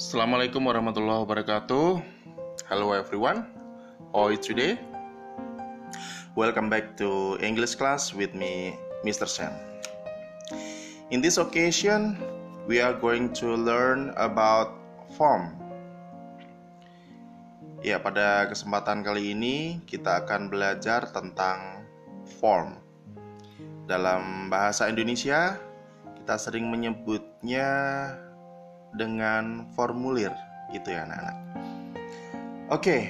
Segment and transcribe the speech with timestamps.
[0.00, 2.00] Assalamualaikum warahmatullahi wabarakatuh.
[2.72, 3.44] Hello everyone.
[4.16, 4.80] How you today?
[6.32, 9.28] Welcome back to English class with me, Mr.
[9.28, 9.52] Sam.
[11.12, 12.16] In this occasion,
[12.64, 14.72] we are going to learn about
[15.20, 15.52] form.
[17.84, 21.84] Ya, pada kesempatan kali ini kita akan belajar tentang
[22.40, 22.80] form.
[23.84, 25.60] Dalam bahasa Indonesia,
[26.16, 27.68] kita sering menyebutnya
[28.98, 30.32] dengan formulir,
[30.74, 31.36] gitu ya anak-anak.
[32.70, 33.02] Oke, okay,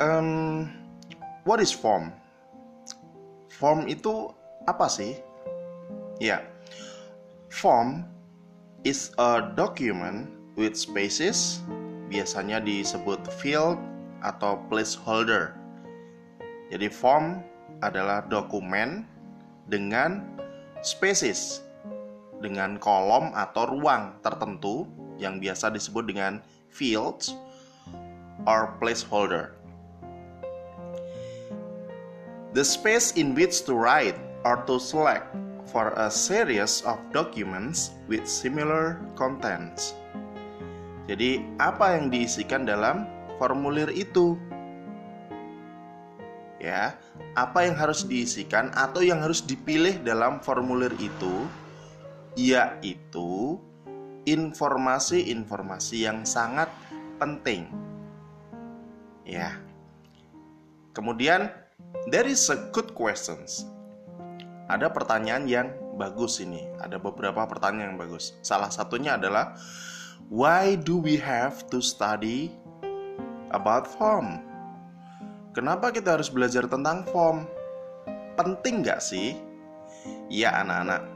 [0.00, 0.68] um,
[1.48, 2.12] what is form?
[3.56, 4.32] Form itu
[4.68, 5.16] apa sih?
[6.20, 6.44] Ya,
[7.50, 8.04] form
[8.84, 11.64] is a document with spaces,
[12.12, 13.80] biasanya disebut field
[14.22, 15.56] atau placeholder.
[16.70, 17.42] Jadi form
[17.82, 19.04] adalah dokumen
[19.66, 20.24] dengan
[20.84, 21.64] spaces,
[22.42, 24.84] dengan kolom atau ruang tertentu
[25.16, 27.32] yang biasa disebut dengan fields
[28.44, 29.54] or placeholder.
[32.52, 35.24] The space in which to write or to select
[35.72, 39.96] for a series of documents with similar contents.
[41.08, 43.08] Jadi, apa yang diisikan dalam
[43.40, 44.36] formulir itu.
[46.60, 46.94] Ya,
[47.34, 51.48] apa yang harus diisikan atau yang harus dipilih dalam formulir itu
[52.38, 53.60] yaitu
[54.24, 56.70] informasi-informasi yang sangat
[57.18, 57.66] penting.
[59.26, 59.58] Ya.
[60.92, 61.50] Kemudian
[62.12, 63.66] there is a good questions.
[64.70, 65.68] Ada pertanyaan yang
[66.00, 66.64] bagus ini.
[66.80, 68.36] Ada beberapa pertanyaan yang bagus.
[68.40, 69.56] Salah satunya adalah
[70.32, 72.52] why do we have to study
[73.52, 74.40] about form.
[75.52, 77.44] Kenapa kita harus belajar tentang form?
[78.40, 79.36] Penting nggak sih?
[80.32, 81.11] Ya anak-anak.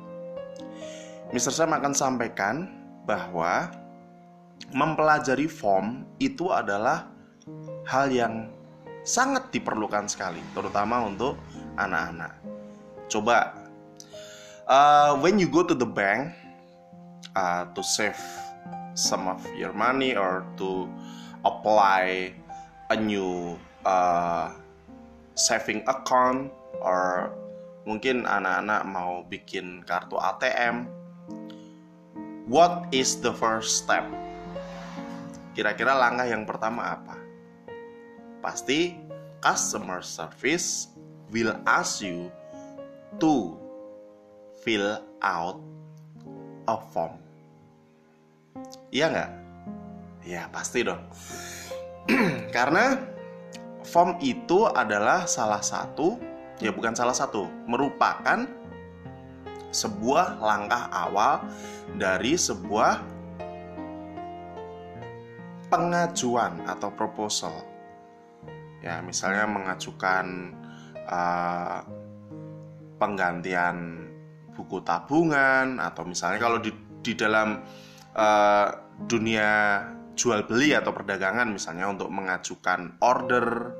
[1.35, 1.51] Mr.
[1.51, 2.71] Sam akan sampaikan
[3.03, 3.71] bahwa
[4.71, 7.11] mempelajari form itu adalah
[7.87, 8.47] hal yang
[9.03, 11.34] sangat diperlukan sekali, terutama untuk
[11.78, 12.31] anak-anak.
[13.11, 13.55] Coba,
[14.71, 16.31] uh, when you go to the bank
[17.34, 18.19] uh, to save
[18.95, 20.87] some of your money or to
[21.43, 22.34] apply
[22.91, 24.50] a new uh,
[25.34, 26.50] saving account
[26.83, 27.31] or
[27.87, 30.96] mungkin anak-anak mau bikin kartu ATM
[32.47, 34.07] what is the first step?
[35.53, 37.19] Kira-kira langkah yang pertama apa?
[38.41, 38.95] Pasti
[39.43, 40.95] customer service
[41.35, 42.31] will ask you
[43.19, 43.59] to
[44.62, 45.59] fill out
[46.71, 47.19] a form.
[48.95, 49.31] Iya nggak?
[50.27, 51.03] Ya pasti dong.
[52.56, 52.99] Karena
[53.83, 56.19] form itu adalah salah satu,
[56.62, 58.47] ya bukan salah satu, merupakan
[59.76, 61.44] sebuah langkah awal
[62.00, 63.04] dari sebuah
[65.69, 67.53] pengajuan atau proposal.
[68.81, 70.56] Ya, misalnya mengajukan
[71.04, 71.84] uh,
[72.97, 74.09] penggantian
[74.56, 76.72] buku tabungan atau misalnya kalau di
[77.04, 77.60] di dalam
[78.16, 78.69] uh,
[79.04, 79.84] dunia
[80.16, 83.76] jual beli atau perdagangan misalnya untuk mengajukan order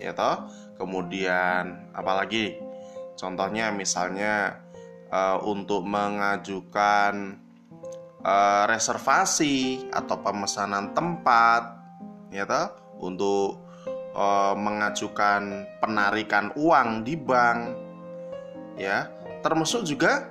[0.00, 0.48] ya toh
[0.80, 2.56] kemudian apalagi
[3.20, 4.64] contohnya misalnya
[5.12, 7.38] uh, untuk mengajukan
[8.24, 11.62] uh, reservasi atau pemesanan tempat
[12.32, 12.66] ya toh?
[12.98, 13.62] Untuk
[14.18, 17.60] uh, mengajukan penarikan uang di bank
[18.74, 19.06] ya.
[19.44, 20.26] Termasuk juga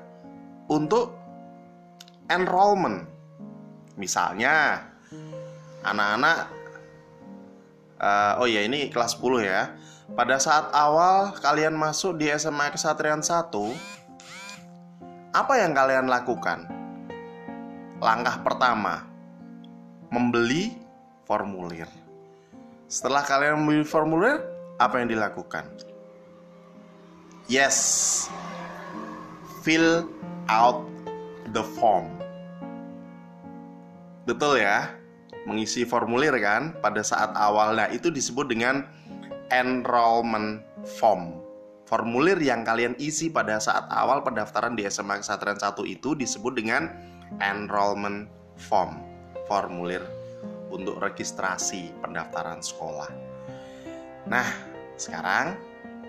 [0.67, 1.15] untuk
[2.27, 3.07] enrollment.
[3.95, 4.83] Misalnya
[5.81, 6.57] anak-anak
[8.01, 9.73] uh, oh ya ini kelas 10 ya.
[10.07, 13.51] Pada saat awal kalian masuk di SMA Kesatrian 1
[15.37, 16.65] apa yang kalian lakukan?
[18.01, 19.05] Langkah pertama
[20.09, 20.73] membeli
[21.29, 21.85] formulir.
[22.89, 24.41] Setelah kalian membeli formulir
[24.81, 25.69] apa yang dilakukan?
[27.45, 27.77] Yes.
[29.61, 30.09] Fill
[30.49, 30.81] out
[31.53, 32.09] the form.
[34.25, 34.89] Betul ya?
[35.45, 37.77] Mengisi formulir kan pada saat awal.
[37.77, 38.89] Nah, itu disebut dengan
[39.53, 40.65] enrollment
[40.97, 41.46] form.
[41.87, 46.91] Formulir yang kalian isi pada saat awal pendaftaran di SMA Kesatria 1 itu disebut dengan
[47.39, 48.27] enrollment
[48.59, 48.99] form.
[49.47, 50.03] Formulir
[50.67, 53.07] untuk registrasi pendaftaran sekolah.
[54.27, 54.43] Nah,
[54.99, 55.55] sekarang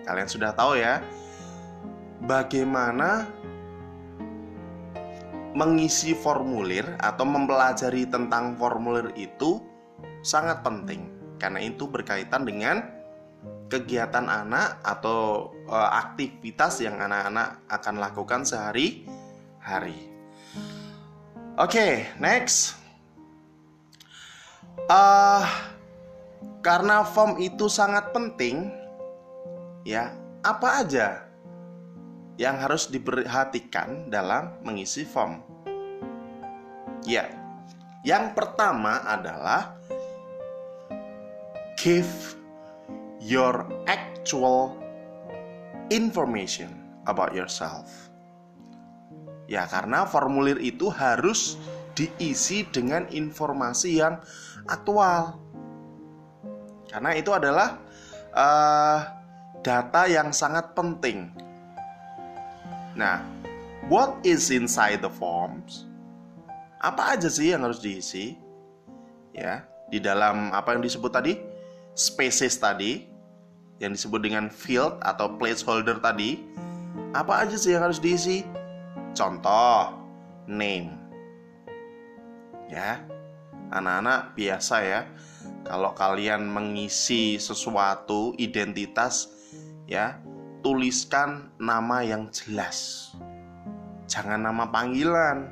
[0.02, 0.98] kalian sudah tahu ya
[2.26, 3.30] bagaimana
[5.54, 9.62] mengisi formulir atau mempelajari tentang formulir itu
[10.26, 11.06] sangat penting
[11.38, 12.97] karena itu berkaitan dengan
[13.68, 20.08] kegiatan anak atau e, aktivitas yang anak-anak akan lakukan sehari-hari.
[21.58, 22.78] Oke, okay, next.
[24.88, 25.42] uh,
[26.62, 28.70] karena form itu sangat penting,
[29.82, 30.14] ya
[30.46, 31.26] apa aja
[32.38, 35.42] yang harus diperhatikan dalam mengisi form?
[37.02, 37.26] Ya,
[38.06, 39.74] yang pertama adalah
[41.74, 42.37] give
[43.28, 44.72] your actual
[45.92, 46.72] information
[47.04, 48.08] about yourself.
[49.44, 51.60] Ya, karena formulir itu harus
[51.92, 54.20] diisi dengan informasi yang
[54.64, 55.36] aktual.
[56.88, 57.76] Karena itu adalah
[58.32, 58.98] uh,
[59.60, 61.28] data yang sangat penting.
[62.96, 63.20] Nah,
[63.92, 65.84] what is inside the forms?
[66.80, 68.40] Apa aja sih yang harus diisi?
[69.36, 71.36] Ya, di dalam apa yang disebut tadi?
[71.92, 73.17] Spaces tadi
[73.78, 76.42] yang disebut dengan field atau placeholder tadi.
[77.14, 78.42] Apa aja sih yang harus diisi?
[79.14, 79.94] Contoh,
[80.46, 80.94] name.
[82.68, 83.00] Ya,
[83.72, 85.00] anak-anak biasa ya.
[85.64, 89.30] Kalau kalian mengisi sesuatu identitas,
[89.88, 90.20] ya,
[90.60, 93.10] tuliskan nama yang jelas.
[94.08, 95.48] Jangan nama panggilan.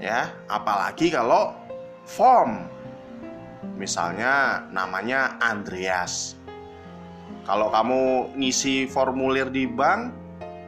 [0.00, 1.52] Ya, apalagi kalau
[2.08, 2.66] form.
[3.76, 6.39] Misalnya namanya Andreas.
[7.48, 10.12] Kalau kamu ngisi formulir di bank,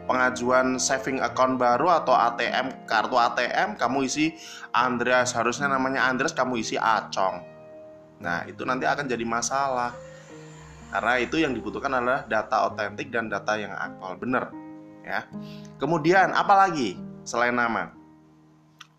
[0.06, 4.34] pengajuan saving account baru atau ATM kartu ATM kamu isi
[4.74, 5.32] Andreas.
[5.36, 7.40] Harusnya namanya Andreas kamu isi Acong.
[8.22, 9.94] Nah itu nanti akan jadi masalah.
[10.92, 14.12] Karena itu yang dibutuhkan adalah data otentik dan data yang aktual.
[14.20, 14.44] Bener
[15.02, 15.24] ya.
[15.80, 17.90] Kemudian apalagi selain nama?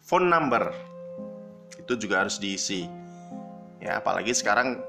[0.04, 0.74] Phone number.
[1.80, 2.90] Itu juga harus diisi.
[3.80, 4.80] Ya apalagi sekarang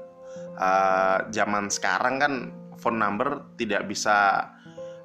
[0.57, 2.33] uh, zaman sekarang kan
[2.85, 4.45] phone number tidak bisa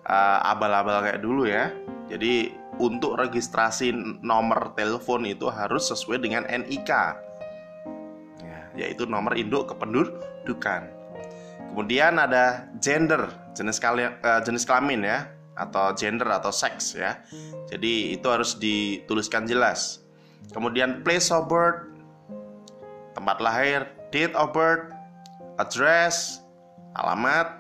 [0.05, 1.73] uh, abal-abal kayak dulu ya.
[2.13, 6.91] Jadi untuk registrasi nomor telepon itu harus sesuai dengan NIK,
[8.45, 10.93] ya, yaitu nomor induk kependudukan.
[11.73, 17.21] Kemudian ada gender, jenis kalian, uh, jenis kelamin ya, atau gender atau seks ya.
[17.69, 20.03] Jadi itu harus dituliskan jelas.
[20.51, 21.85] Kemudian place of birth,
[23.15, 24.91] tempat lahir, date of birth,
[25.61, 26.41] address,
[26.97, 27.60] alamat,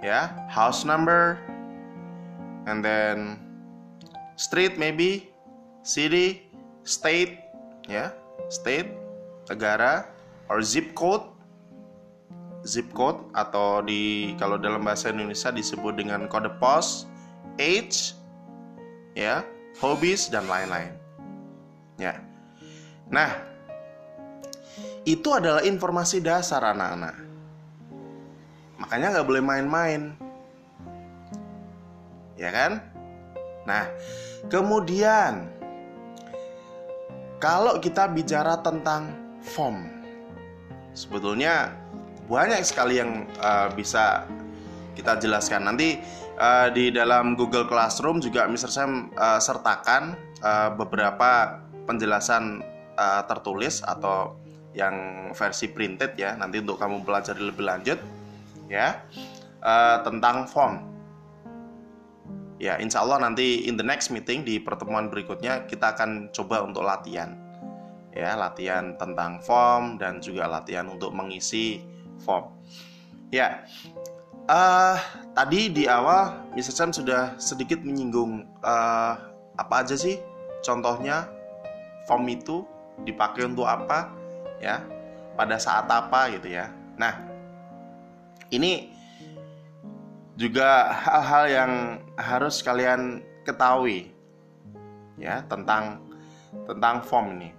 [0.00, 1.36] ya, house number,
[2.64, 3.36] and then
[4.40, 5.28] street maybe
[5.84, 6.48] city
[6.84, 7.40] state
[7.84, 8.12] ya
[8.48, 8.96] state
[9.48, 10.08] negara
[10.48, 11.24] or zip code.
[12.60, 17.08] Zip code atau di kalau dalam bahasa Indonesia disebut dengan kode pos
[17.56, 18.12] age
[19.16, 19.40] ya
[19.80, 20.92] hobbies dan lain-lain.
[21.96, 22.20] Ya.
[23.08, 23.32] Nah
[25.08, 27.19] itu adalah informasi dasar anak-anak
[28.80, 30.16] makanya nggak boleh main-main
[32.40, 32.72] ya kan?
[33.68, 33.84] Nah,
[34.48, 35.44] kemudian
[37.36, 39.12] kalau kita bicara tentang
[39.44, 39.84] form,
[40.96, 41.76] sebetulnya
[42.24, 44.24] banyak sekali yang uh, bisa
[44.96, 45.68] kita jelaskan.
[45.68, 46.00] Nanti
[46.40, 48.72] uh, di dalam Google Classroom juga Mr.
[48.72, 52.64] Sam uh, sertakan uh, beberapa penjelasan
[52.96, 54.40] uh, tertulis atau
[54.70, 54.94] yang
[55.34, 57.98] versi printed ya nanti untuk kamu pelajari lebih lanjut
[58.70, 59.02] ya
[59.60, 60.86] uh, tentang form.
[62.60, 66.86] Ya insya Allah nanti in the next meeting di pertemuan berikutnya kita akan coba untuk
[66.86, 67.34] latihan.
[68.14, 71.82] Ya latihan tentang form dan juga latihan untuk mengisi
[72.22, 72.52] form.
[73.34, 73.66] Ya
[74.46, 74.96] uh,
[75.34, 76.74] tadi di awal Mr.
[76.74, 79.14] Sam sudah sedikit menyinggung uh,
[79.56, 80.20] apa aja sih
[80.60, 81.26] contohnya
[82.04, 82.66] form itu
[83.08, 84.12] dipakai untuk apa
[84.60, 84.84] ya
[85.38, 86.68] pada saat apa gitu ya.
[87.00, 87.29] Nah
[88.50, 88.90] ini
[90.34, 91.72] juga hal-hal yang
[92.16, 94.10] harus kalian ketahui
[95.20, 96.00] ya tentang
[96.66, 97.50] tentang form ini.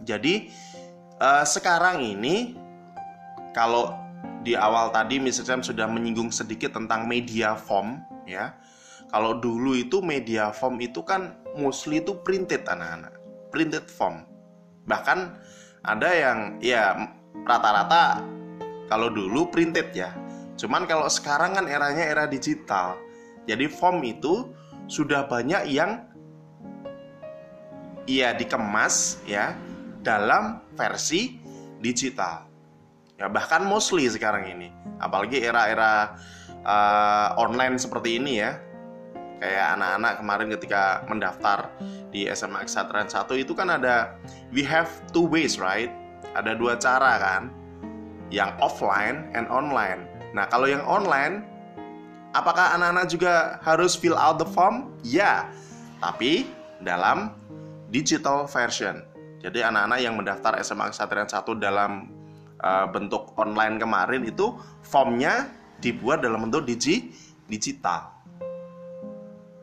[0.00, 0.48] Jadi
[1.20, 2.56] uh, sekarang ini
[3.52, 3.92] kalau
[4.40, 5.44] di awal tadi Mr.
[5.44, 8.56] Sam sudah menyinggung sedikit tentang media form ya.
[9.10, 13.18] Kalau dulu itu media form itu kan mostly itu printed anak-anak,
[13.50, 14.22] printed form.
[14.86, 15.18] Bahkan
[15.82, 16.94] ada yang ya
[17.42, 18.22] rata-rata
[18.90, 20.10] kalau dulu printed ya,
[20.60, 23.00] Cuman kalau sekarang kan eranya era digital.
[23.48, 24.52] Jadi form itu
[24.92, 26.04] sudah banyak yang
[28.04, 29.56] ia dikemas ya
[30.04, 31.40] dalam versi
[31.80, 32.44] digital.
[33.16, 34.68] Ya bahkan mostly sekarang ini.
[35.00, 36.12] Apalagi era-era
[36.60, 38.60] uh, online seperti ini ya.
[39.40, 41.58] Kayak anak-anak kemarin ketika mendaftar
[42.12, 44.20] di SMA Eksatran 1 itu kan ada
[44.52, 45.88] we have two ways right?
[46.36, 47.59] Ada dua cara kan.
[48.30, 51.42] Yang offline and online Nah, kalau yang online,
[52.30, 54.94] apakah anak-anak juga harus fill out the form?
[55.02, 55.50] Ya,
[55.98, 56.46] tapi
[56.82, 57.34] dalam
[57.90, 59.02] digital version.
[59.42, 62.12] Jadi anak-anak yang mendaftar SMA Kesatrian 1 dalam
[62.62, 65.48] uh, bentuk online kemarin itu formnya
[65.80, 67.10] dibuat dalam bentuk digi
[67.48, 68.14] digital.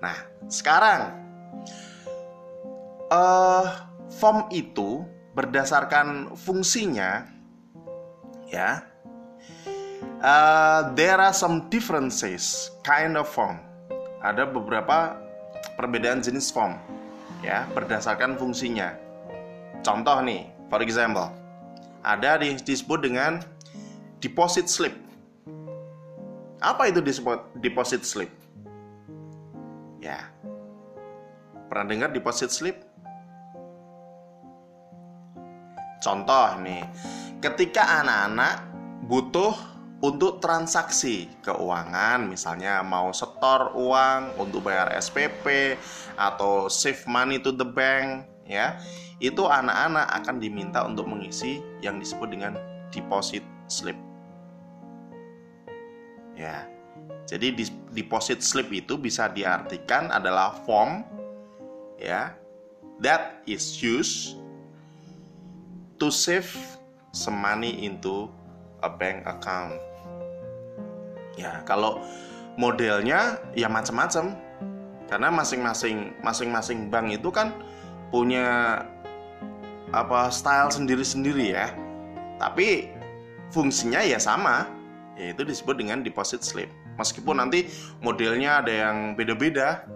[0.01, 0.17] Nah,
[0.49, 1.13] sekarang
[3.13, 3.65] uh,
[4.17, 5.05] form itu
[5.37, 7.36] berdasarkan fungsinya
[8.47, 8.83] ya.
[10.17, 13.61] Uh, there are some differences kind of form.
[14.25, 15.13] Ada beberapa
[15.77, 16.73] perbedaan jenis form
[17.45, 18.97] ya berdasarkan fungsinya.
[19.85, 21.29] Contoh nih for example
[22.01, 23.43] ada disebut dengan
[24.23, 24.95] deposit slip.
[26.57, 27.03] Apa itu
[27.61, 28.33] deposit slip?
[30.01, 30.25] Ya.
[31.69, 32.86] Pernah dengar deposit slip
[35.97, 36.85] Contoh nih,
[37.41, 38.69] ketika anak-anak
[39.09, 39.55] butuh
[39.97, 45.73] untuk transaksi keuangan, misalnya mau setor uang untuk bayar SPP
[46.13, 48.77] atau save money to the bank, ya,
[49.17, 52.53] itu anak-anak akan diminta untuk mengisi yang disebut dengan
[52.93, 53.97] deposit slip.
[56.37, 56.69] Ya,
[57.25, 57.57] jadi
[57.97, 61.01] deposit slip itu bisa diartikan adalah form,
[61.97, 62.37] ya,
[63.01, 64.37] that is used
[65.97, 66.49] to save
[67.13, 68.29] some money into
[68.85, 69.77] a bank account.
[71.37, 72.01] Ya, kalau
[72.57, 74.37] modelnya ya macam-macam.
[75.07, 77.55] Karena masing-masing masing-masing bank itu kan
[78.11, 78.83] punya
[79.95, 81.71] apa style sendiri-sendiri ya.
[82.35, 82.91] Tapi
[83.55, 84.67] fungsinya ya sama,
[85.15, 86.67] yaitu disebut dengan deposit slip.
[86.99, 87.71] Meskipun nanti
[88.03, 89.87] modelnya ada yang beda-beda,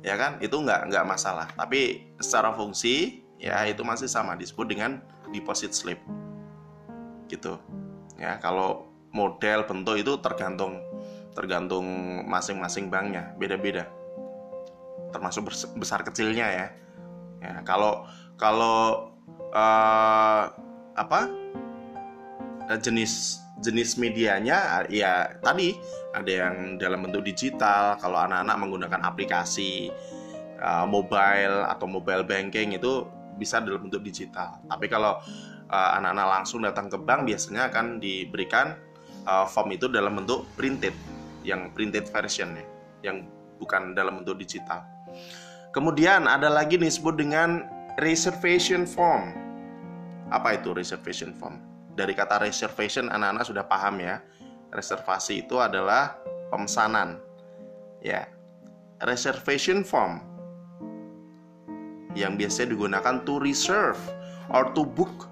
[0.00, 1.50] ya kan, itu nggak nggak masalah.
[1.52, 5.00] Tapi secara fungsi ya itu masih sama disebut dengan
[5.30, 6.00] deposit slip.
[7.28, 7.58] Gitu.
[8.16, 10.80] Ya kalau model bentuk itu tergantung
[11.36, 11.86] tergantung
[12.28, 13.36] masing-masing banknya.
[13.36, 13.88] Beda-beda.
[15.12, 16.66] Termasuk besar kecilnya ya.
[17.44, 18.08] Ya kalau
[18.40, 19.12] kalau
[19.52, 20.44] uh,
[20.96, 21.28] apa
[22.80, 25.76] jenis jenis medianya ya tadi
[26.16, 28.00] ada yang dalam bentuk digital.
[28.00, 29.92] Kalau anak-anak menggunakan aplikasi
[30.60, 33.04] uh, mobile atau mobile banking itu
[33.36, 34.58] bisa dalam bentuk digital.
[34.66, 35.20] Tapi kalau
[35.70, 38.76] uh, anak-anak langsung datang ke bank biasanya akan diberikan
[39.28, 40.96] uh, form itu dalam bentuk printed,
[41.46, 42.66] yang printed version ya,
[43.12, 43.28] yang
[43.60, 44.82] bukan dalam bentuk digital.
[45.70, 47.68] Kemudian ada lagi nih disebut dengan
[48.00, 49.36] reservation form.
[50.32, 51.60] Apa itu reservation form?
[51.96, 54.20] Dari kata reservation anak-anak sudah paham ya.
[54.72, 56.16] Reservasi itu adalah
[56.48, 57.20] pemesanan.
[58.00, 58.28] Ya.
[59.04, 60.35] Reservation form
[62.16, 64.00] yang biasanya digunakan to reserve
[64.48, 65.28] or to book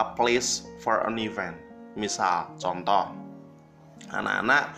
[0.00, 1.60] a place for an event.
[1.92, 3.12] Misal, contoh,
[4.12, 4.72] anak-anak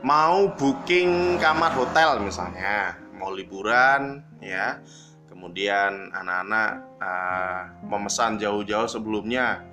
[0.00, 4.80] mau booking kamar hotel misalnya, mau liburan ya.
[5.28, 6.70] Kemudian anak-anak
[7.00, 9.64] uh, memesan jauh-jauh sebelumnya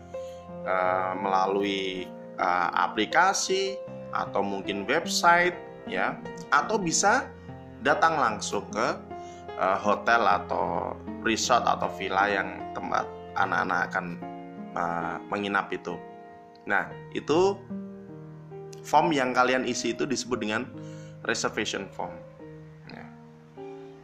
[0.64, 2.08] uh, melalui
[2.40, 3.76] uh, aplikasi
[4.16, 6.16] atau mungkin website ya,
[6.56, 7.28] atau bisa
[7.84, 8.96] datang langsung ke
[9.58, 10.94] uh, hotel atau
[11.26, 13.04] resort atau villa yang tempat
[13.36, 14.06] anak-anak akan
[14.78, 15.98] uh, menginap itu.
[16.70, 17.58] Nah, itu
[18.86, 20.64] form yang kalian isi itu disebut dengan
[21.26, 22.14] reservation form.
[22.94, 23.06] Ya.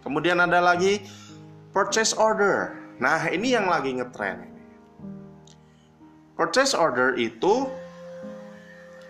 [0.03, 1.05] Kemudian ada lagi
[1.71, 2.75] purchase order.
[2.99, 4.49] Nah, ini yang lagi ngetren.
[6.33, 7.69] Purchase order itu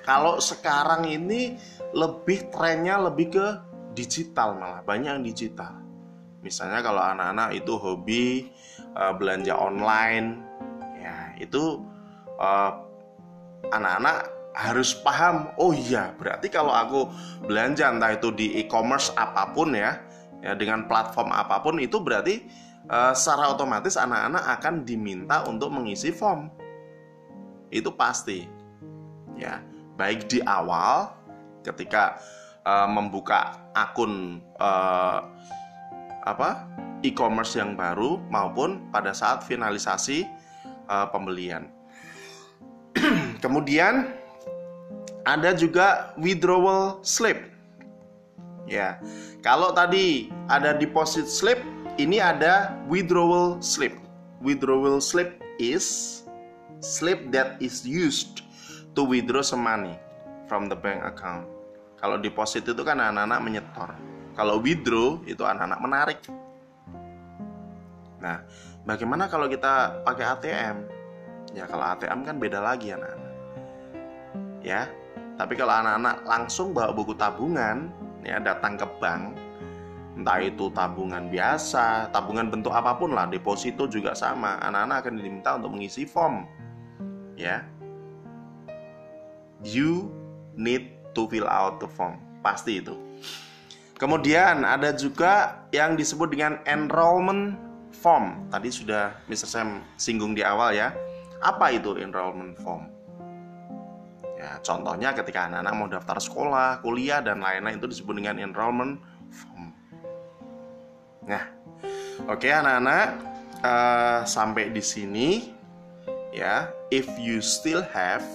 [0.04, 1.56] kalau sekarang ini
[1.96, 3.48] lebih trennya lebih ke
[3.96, 5.83] digital malah banyak yang digital
[6.44, 8.52] Misalnya kalau anak-anak itu hobi
[8.94, 10.44] uh, belanja online,
[11.00, 11.80] ya itu
[12.36, 12.72] eh,
[13.72, 14.18] anak-anak
[14.54, 15.50] harus paham.
[15.58, 17.10] Oh iya, berarti kalau aku
[17.48, 19.98] belanja entah itu di e-commerce apa pun ya,
[20.44, 22.44] ya dengan platform apa pun itu berarti
[22.88, 26.52] uh, secara otomatis anak-anak akan diminta untuk mengisi form.
[27.74, 28.46] Itu pasti,
[29.34, 29.64] ya
[29.98, 31.10] baik di awal
[31.66, 32.22] ketika
[32.66, 35.26] uh, membuka akun uh,
[36.24, 36.68] apa
[37.03, 40.24] e-commerce yang baru maupun pada saat finalisasi
[40.88, 41.68] uh, pembelian.
[43.44, 44.15] Kemudian
[45.27, 47.51] ada juga withdrawal slip.
[48.68, 49.00] Ya.
[49.44, 51.60] Kalau tadi ada deposit slip,
[52.00, 53.96] ini ada withdrawal slip.
[54.39, 56.24] Withdrawal slip is
[56.80, 58.44] slip that is used
[58.96, 59.96] to withdraw some money
[60.48, 61.48] from the bank account.
[62.00, 64.12] Kalau deposit itu kan anak-anak menyetor.
[64.34, 66.20] Kalau withdraw itu anak-anak menarik.
[68.18, 68.42] Nah,
[68.88, 70.78] bagaimana kalau kita pakai ATM?
[71.54, 73.34] Ya kalau ATM kan beda lagi anak-anak.
[74.63, 74.90] Ya,
[75.38, 77.92] tapi kalau anak-anak langsung bawa buku tabungan,
[78.24, 79.36] ya datang ke bank,
[80.16, 84.62] entah itu tabungan biasa, tabungan bentuk apa pun lah, deposito juga sama.
[84.62, 86.48] Anak-anak akan diminta untuk mengisi form.
[87.36, 87.66] Ya.
[89.62, 90.10] You
[90.56, 92.18] need to fill out the form.
[92.46, 92.96] Pasti itu.
[94.03, 97.55] Kemudian ada juga yang disebut dengan enrollment
[97.95, 98.51] form.
[98.51, 99.48] Tadi sudah Mr.
[99.48, 100.91] Sam singgung di awal ya.
[101.39, 102.91] Apa itu enrollment form?
[104.36, 109.00] Ya, contohnya ketika anak-anak mau daftar sekolah, kuliah dan lain-lain itu disebut dengan enrollment
[109.31, 109.72] form.
[111.24, 111.48] Nah,
[112.27, 113.24] oke okay, anak-anak
[113.63, 115.55] uh, sampai di sini
[116.36, 116.67] ya.
[116.91, 118.27] If you still have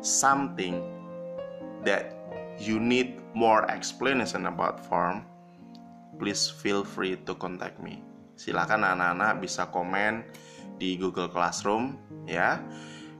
[0.00, 0.80] something
[1.84, 2.16] that
[2.56, 5.24] you need more explanation about form,
[6.16, 8.00] please feel free to contact me.
[8.38, 10.22] Silakan anak-anak bisa komen
[10.78, 12.62] di Google Classroom ya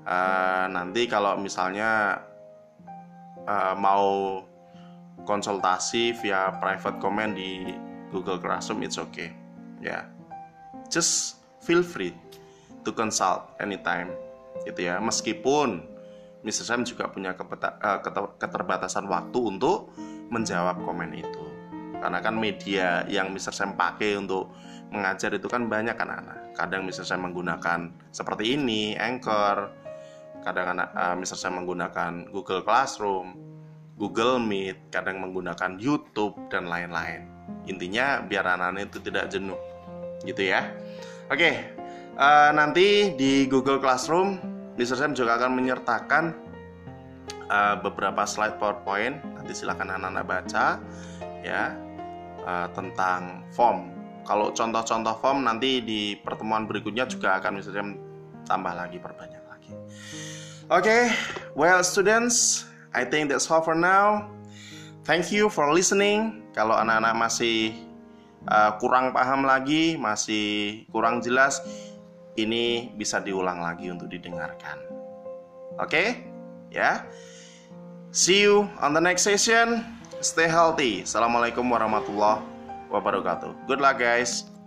[0.07, 2.23] uh, nanti kalau misalnya
[3.45, 4.41] uh, mau
[5.27, 7.75] konsultasi via private comment di
[8.15, 9.35] Google Classroom it's okay
[9.83, 10.03] ya yeah.
[10.89, 12.15] just feel free
[12.87, 14.15] to consult anytime
[14.65, 15.83] gitu ya meskipun
[16.47, 16.65] Mr.
[16.65, 17.99] Sam juga punya eh,
[18.39, 19.91] keterbatasan waktu untuk
[20.29, 21.45] menjawab komen itu
[21.99, 23.51] karena kan media yang Mr.
[23.51, 24.55] Sam pakai untuk
[24.95, 27.03] mengajar itu kan banyak kan anak kadang Mr.
[27.03, 29.89] Sam menggunakan seperti ini Anchor
[30.43, 33.37] kadang anak uh, misalnya saya menggunakan Google Classroom,
[33.99, 37.29] Google Meet, kadang menggunakan YouTube dan lain-lain.
[37.69, 39.59] Intinya biar anak-anak itu tidak jenuh,
[40.25, 40.73] gitu ya.
[41.29, 41.77] Oke,
[42.17, 44.48] uh, nanti di Google Classroom,
[44.79, 44.95] Mr.
[44.95, 46.25] Sam juga akan menyertakan
[47.51, 49.19] uh, beberapa slide PowerPoint.
[49.35, 50.79] Nanti silakan anak-anak baca,
[51.43, 51.75] ya,
[52.47, 53.91] uh, tentang form.
[54.23, 57.73] Kalau contoh-contoh form nanti di pertemuan berikutnya juga akan Mr.
[57.75, 57.89] Sam
[58.47, 59.73] tambah lagi perbanyak lagi.
[60.71, 61.11] Okay,
[61.59, 64.31] well students, I think that's all for now.
[65.09, 66.45] Thank you for listening.
[66.53, 67.73] Kalau anak-anak masih
[68.45, 71.65] uh, kurang paham lagi, masih kurang jelas,
[72.39, 74.79] ini bisa diulang lagi untuk didengarkan.
[75.79, 75.91] Oke?
[75.91, 76.09] Okay?
[76.71, 77.07] Ya.
[78.15, 79.83] See you on the next session.
[80.19, 81.07] Stay healthy.
[81.07, 82.43] Assalamualaikum warahmatullahi
[82.91, 83.71] wabarakatuh.
[83.71, 84.58] Good luck guys.